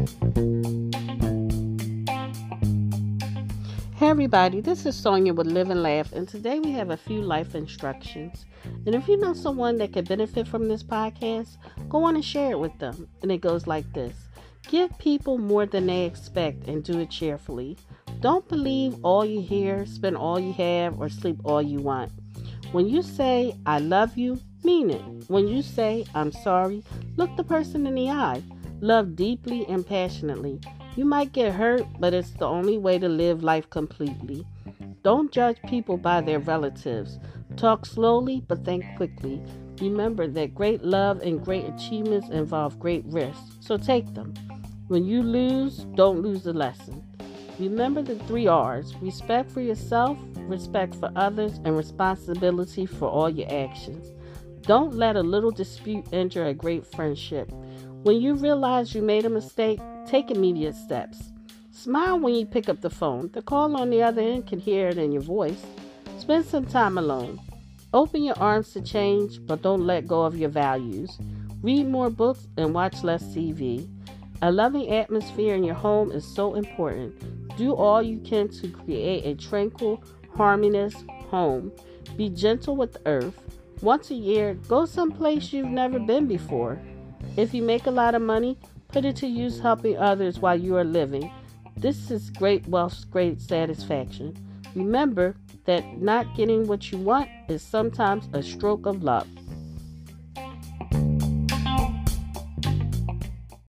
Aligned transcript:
Hey 0.00 0.06
everybody, 4.08 4.62
this 4.62 4.86
is 4.86 4.96
Sonia 4.96 5.34
with 5.34 5.46
Live 5.46 5.68
and 5.68 5.82
Laugh, 5.82 6.14
and 6.14 6.26
today 6.26 6.58
we 6.58 6.72
have 6.72 6.88
a 6.88 6.96
few 6.96 7.20
life 7.20 7.54
instructions. 7.54 8.46
And 8.86 8.94
if 8.94 9.06
you 9.08 9.18
know 9.18 9.34
someone 9.34 9.76
that 9.76 9.92
could 9.92 10.08
benefit 10.08 10.48
from 10.48 10.68
this 10.68 10.82
podcast, 10.82 11.58
go 11.90 12.02
on 12.04 12.14
and 12.14 12.24
share 12.24 12.52
it 12.52 12.58
with 12.58 12.78
them. 12.78 13.10
And 13.20 13.30
it 13.30 13.42
goes 13.42 13.66
like 13.66 13.92
this 13.92 14.16
Give 14.68 14.96
people 14.96 15.36
more 15.36 15.66
than 15.66 15.86
they 15.86 16.06
expect 16.06 16.66
and 16.66 16.82
do 16.82 17.00
it 17.00 17.10
cheerfully. 17.10 17.76
Don't 18.20 18.48
believe 18.48 18.96
all 19.02 19.26
you 19.26 19.42
hear, 19.42 19.84
spend 19.84 20.16
all 20.16 20.40
you 20.40 20.54
have, 20.54 20.98
or 20.98 21.10
sleep 21.10 21.36
all 21.44 21.60
you 21.60 21.78
want. 21.80 22.10
When 22.72 22.88
you 22.88 23.02
say, 23.02 23.54
I 23.66 23.80
love 23.80 24.16
you, 24.16 24.40
mean 24.64 24.88
it. 24.88 25.02
When 25.28 25.46
you 25.46 25.60
say, 25.60 26.06
I'm 26.14 26.32
sorry, 26.32 26.82
look 27.16 27.36
the 27.36 27.44
person 27.44 27.86
in 27.86 27.96
the 27.96 28.08
eye. 28.08 28.42
Love 28.80 29.14
deeply 29.14 29.66
and 29.68 29.86
passionately. 29.86 30.58
You 30.96 31.04
might 31.04 31.32
get 31.32 31.54
hurt, 31.54 31.84
but 31.98 32.14
it's 32.14 32.30
the 32.30 32.46
only 32.46 32.78
way 32.78 32.98
to 32.98 33.08
live 33.08 33.42
life 33.42 33.68
completely. 33.70 34.46
Don't 35.02 35.30
judge 35.30 35.58
people 35.68 35.96
by 35.96 36.20
their 36.20 36.38
relatives. 36.38 37.18
Talk 37.56 37.86
slowly, 37.86 38.42
but 38.48 38.64
think 38.64 38.84
quickly. 38.96 39.42
Remember 39.80 40.26
that 40.28 40.54
great 40.54 40.82
love 40.82 41.20
and 41.22 41.44
great 41.44 41.66
achievements 41.66 42.28
involve 42.28 42.78
great 42.78 43.04
risks, 43.06 43.56
so 43.60 43.76
take 43.76 44.12
them. 44.14 44.34
When 44.88 45.04
you 45.04 45.22
lose, 45.22 45.86
don't 45.94 46.20
lose 46.20 46.42
the 46.42 46.52
lesson. 46.52 47.02
Remember 47.58 48.02
the 48.02 48.18
three 48.20 48.46
R's 48.46 48.94
respect 48.96 49.50
for 49.50 49.60
yourself, 49.60 50.18
respect 50.36 50.94
for 50.94 51.10
others, 51.16 51.60
and 51.64 51.76
responsibility 51.76 52.86
for 52.86 53.08
all 53.08 53.28
your 53.28 53.50
actions. 53.52 54.12
Don't 54.62 54.94
let 54.94 55.16
a 55.16 55.22
little 55.22 55.50
dispute 55.50 56.06
injure 56.12 56.46
a 56.46 56.54
great 56.54 56.86
friendship. 56.86 57.50
When 58.02 58.18
you 58.18 58.34
realize 58.34 58.94
you 58.94 59.02
made 59.02 59.26
a 59.26 59.28
mistake, 59.28 59.78
take 60.06 60.30
immediate 60.30 60.74
steps. 60.74 61.32
Smile 61.70 62.18
when 62.18 62.34
you 62.34 62.46
pick 62.46 62.70
up 62.70 62.80
the 62.80 62.88
phone. 62.88 63.28
The 63.34 63.42
call 63.42 63.76
on 63.76 63.90
the 63.90 64.02
other 64.02 64.22
end 64.22 64.46
can 64.46 64.58
hear 64.58 64.88
it 64.88 64.96
in 64.96 65.12
your 65.12 65.20
voice. 65.20 65.62
Spend 66.18 66.46
some 66.46 66.64
time 66.64 66.96
alone. 66.96 67.38
Open 67.92 68.24
your 68.24 68.38
arms 68.38 68.72
to 68.72 68.80
change, 68.80 69.44
but 69.46 69.60
don't 69.60 69.86
let 69.86 70.06
go 70.06 70.22
of 70.22 70.34
your 70.34 70.48
values. 70.48 71.18
Read 71.60 71.88
more 71.88 72.08
books 72.08 72.48
and 72.56 72.72
watch 72.72 73.02
less 73.02 73.22
TV. 73.34 73.86
A 74.40 74.50
loving 74.50 74.90
atmosphere 74.90 75.54
in 75.54 75.62
your 75.62 75.74
home 75.74 76.10
is 76.10 76.24
so 76.24 76.54
important. 76.54 77.14
Do 77.58 77.74
all 77.74 78.02
you 78.02 78.18
can 78.20 78.48
to 78.48 78.68
create 78.68 79.26
a 79.26 79.34
tranquil, 79.34 80.02
harmonious 80.34 80.94
home. 81.28 81.70
Be 82.16 82.30
gentle 82.30 82.76
with 82.76 82.94
the 82.94 83.02
earth. 83.04 83.38
Once 83.82 84.10
a 84.10 84.14
year, 84.14 84.54
go 84.68 84.86
someplace 84.86 85.52
you've 85.52 85.66
never 85.66 85.98
been 85.98 86.26
before. 86.26 86.80
If 87.36 87.54
you 87.54 87.62
make 87.62 87.86
a 87.86 87.90
lot 87.90 88.14
of 88.14 88.22
money, 88.22 88.58
put 88.88 89.04
it 89.04 89.16
to 89.16 89.26
use 89.26 89.60
helping 89.60 89.96
others 89.96 90.40
while 90.40 90.58
you 90.58 90.76
are 90.76 90.84
living. 90.84 91.30
This 91.76 92.10
is 92.10 92.28
great 92.30 92.66
wealth, 92.66 93.08
great 93.10 93.40
satisfaction. 93.40 94.36
Remember 94.74 95.36
that 95.64 96.02
not 96.02 96.34
getting 96.36 96.66
what 96.66 96.90
you 96.90 96.98
want 96.98 97.28
is 97.48 97.62
sometimes 97.62 98.28
a 98.32 98.42
stroke 98.42 98.86
of 98.86 99.02
luck. 99.04 99.26